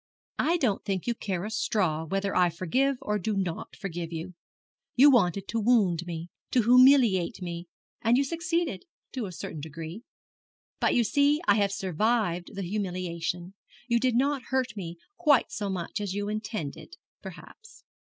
'I 0.39 0.57
don't 0.57 0.83
think 0.83 1.05
you 1.05 1.13
care 1.13 1.45
a 1.45 1.51
straw 1.51 2.05
whether 2.05 2.35
I 2.35 2.49
forgive 2.49 2.97
or 3.03 3.19
do 3.19 3.37
not 3.37 3.75
forgive 3.75 4.11
you. 4.11 4.33
You 4.95 5.11
wanted 5.11 5.47
to 5.49 5.59
wound 5.59 6.07
me 6.07 6.29
to 6.49 6.63
humiliate 6.63 7.39
me 7.39 7.67
and 8.01 8.17
you 8.17 8.23
succeeded 8.23 8.85
to 9.11 9.27
a 9.27 9.31
certain 9.31 9.59
degree. 9.61 10.01
But 10.79 10.95
you 10.95 11.03
see 11.03 11.39
I 11.47 11.53
have 11.57 11.71
survived 11.71 12.55
the 12.55 12.63
humiliation. 12.63 13.53
You 13.87 13.99
did 13.99 14.15
not 14.15 14.41
hurt 14.49 14.75
me 14.75 14.97
quite 15.17 15.51
so 15.51 15.69
much 15.69 16.01
as 16.01 16.15
you 16.15 16.29
intended, 16.29 16.95
perhaps.' 17.21 17.83